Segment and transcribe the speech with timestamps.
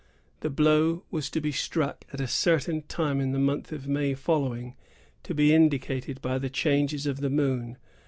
[0.39, 4.15] The blow was to be struck at a certain time in the month of May
[4.15, 4.75] following,
[5.21, 7.77] to be indicated by the changes of the moon.